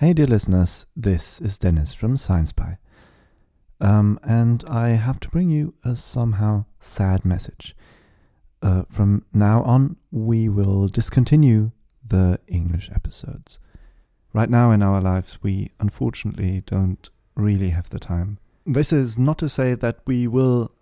Hey, 0.00 0.14
dear 0.14 0.28
listeners, 0.28 0.86
this 0.96 1.42
is 1.42 1.58
Dennis 1.58 1.92
from 1.92 2.16
Science 2.16 2.52
Pie. 2.52 2.78
Um, 3.82 4.18
and 4.22 4.64
I 4.66 4.92
have 4.92 5.20
to 5.20 5.28
bring 5.28 5.50
you 5.50 5.74
a 5.84 5.94
somehow 5.94 6.64
sad 6.78 7.26
message. 7.26 7.76
Uh, 8.62 8.84
from 8.88 9.26
now 9.34 9.62
on, 9.62 9.96
we 10.10 10.48
will 10.48 10.88
discontinue 10.88 11.72
the 12.02 12.40
English 12.48 12.90
episodes. 12.94 13.58
Right 14.32 14.48
now 14.48 14.70
in 14.70 14.82
our 14.82 15.02
lives, 15.02 15.38
we 15.42 15.72
unfortunately 15.78 16.62
don't 16.64 17.10
really 17.34 17.68
have 17.68 17.90
the 17.90 17.98
time. 17.98 18.38
This 18.64 18.94
is 18.94 19.18
not 19.18 19.36
to 19.36 19.50
say 19.50 19.74
that 19.74 19.98
we 20.06 20.26
will 20.26 20.72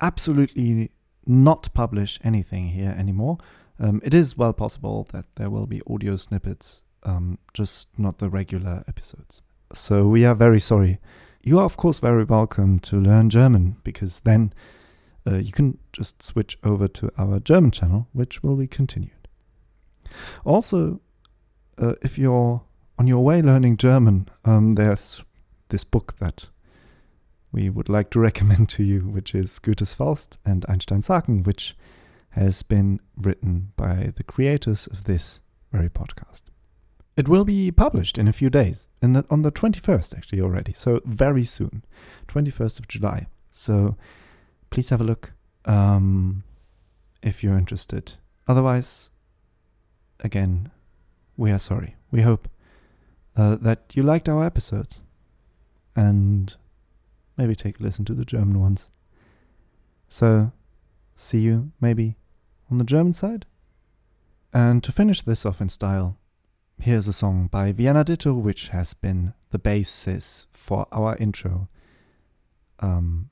absolutely 0.00 0.90
not 1.24 1.72
publish 1.74 2.18
anything 2.24 2.70
here 2.70 2.92
anymore. 2.98 3.38
Um, 3.78 4.00
it 4.02 4.12
is 4.12 4.36
well 4.36 4.52
possible 4.52 5.06
that 5.12 5.26
there 5.36 5.48
will 5.48 5.66
be 5.66 5.80
audio 5.88 6.16
snippets, 6.16 6.82
um, 7.04 7.38
just 7.54 7.88
not 7.98 8.18
the 8.18 8.28
regular 8.28 8.84
episodes. 8.88 9.42
So 9.74 10.06
we 10.06 10.24
are 10.24 10.34
very 10.34 10.60
sorry. 10.60 10.98
You 11.42 11.58
are, 11.58 11.64
of 11.64 11.76
course, 11.76 11.98
very 11.98 12.24
welcome 12.24 12.78
to 12.80 13.00
learn 13.00 13.30
German 13.30 13.76
because 13.82 14.20
then 14.20 14.52
uh, 15.26 15.36
you 15.36 15.52
can 15.52 15.78
just 15.92 16.22
switch 16.22 16.58
over 16.62 16.88
to 16.88 17.10
our 17.18 17.40
German 17.40 17.70
channel, 17.70 18.08
which 18.12 18.42
will 18.42 18.56
be 18.56 18.66
continued. 18.66 19.28
Also, 20.44 21.00
uh, 21.78 21.94
if 22.02 22.18
you're 22.18 22.62
on 22.98 23.06
your 23.06 23.24
way 23.24 23.42
learning 23.42 23.76
German, 23.76 24.28
um, 24.44 24.74
there's 24.74 25.22
this 25.68 25.84
book 25.84 26.16
that 26.18 26.48
we 27.50 27.70
would 27.70 27.88
like 27.88 28.10
to 28.10 28.20
recommend 28.28 28.68
to 28.70 28.82
you, 28.82 29.00
which 29.00 29.34
is 29.34 29.58
Goethe's 29.58 29.94
Faust 29.94 30.38
and 30.44 30.64
Einstein's 30.68 31.08
Haken, 31.08 31.44
which 31.46 31.76
has 32.30 32.62
been 32.62 33.00
written 33.16 33.72
by 33.76 34.12
the 34.16 34.22
creators 34.22 34.86
of 34.86 35.04
this 35.04 35.40
very 35.70 35.88
podcast. 35.88 36.42
It 37.16 37.28
will 37.28 37.44
be 37.44 37.70
published 37.70 38.16
in 38.16 38.26
a 38.26 38.32
few 38.32 38.48
days, 38.48 38.88
in 39.02 39.12
the, 39.12 39.24
on 39.28 39.42
the 39.42 39.52
21st 39.52 40.16
actually 40.16 40.40
already, 40.40 40.72
so 40.72 41.00
very 41.04 41.44
soon, 41.44 41.84
21st 42.28 42.78
of 42.78 42.88
July. 42.88 43.26
So 43.52 43.96
please 44.70 44.88
have 44.88 45.00
a 45.00 45.04
look 45.04 45.32
um, 45.66 46.42
if 47.22 47.44
you're 47.44 47.58
interested. 47.58 48.14
Otherwise, 48.48 49.10
again, 50.20 50.70
we 51.36 51.50
are 51.50 51.58
sorry. 51.58 51.96
We 52.10 52.22
hope 52.22 52.48
uh, 53.36 53.56
that 53.56 53.92
you 53.94 54.02
liked 54.02 54.28
our 54.28 54.44
episodes 54.44 55.02
and 55.94 56.56
maybe 57.36 57.54
take 57.54 57.78
a 57.78 57.82
listen 57.82 58.04
to 58.06 58.14
the 58.14 58.24
German 58.24 58.58
ones. 58.58 58.88
So, 60.08 60.52
see 61.14 61.40
you 61.40 61.72
maybe 61.80 62.16
on 62.70 62.78
the 62.78 62.84
German 62.84 63.12
side? 63.12 63.44
And 64.52 64.82
to 64.84 64.92
finish 64.92 65.22
this 65.22 65.46
off 65.46 65.60
in 65.60 65.68
style, 65.68 66.18
here's 66.78 67.08
a 67.08 67.12
song 67.12 67.46
by 67.46 67.72
Vienna 67.72 68.04
Ditto, 68.04 68.34
which 68.34 68.68
has 68.68 68.94
been 68.94 69.34
the 69.50 69.58
basis 69.58 70.46
for 70.52 70.86
our 70.92 71.16
intro. 71.16 71.68
Um, 72.80 73.30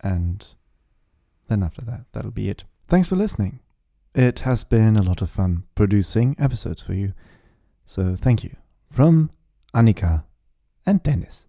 and 0.00 0.54
then 1.48 1.62
after 1.62 1.82
that, 1.82 2.06
that'll 2.12 2.30
be 2.30 2.48
it. 2.48 2.64
Thanks 2.88 3.08
for 3.08 3.16
listening. 3.16 3.60
It 4.14 4.40
has 4.40 4.64
been 4.64 4.96
a 4.96 5.02
lot 5.02 5.22
of 5.22 5.30
fun 5.30 5.64
producing 5.74 6.36
episodes 6.38 6.82
for 6.82 6.94
you. 6.94 7.14
So 7.84 8.16
thank 8.16 8.44
you 8.44 8.56
from 8.90 9.30
Annika 9.74 10.24
and 10.86 11.02
Dennis. 11.02 11.46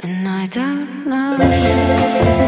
And 0.00 0.28
I 0.28 0.44
don't 0.46 1.06
know 1.06 1.38
if 1.40 2.26
it's. 2.28 2.45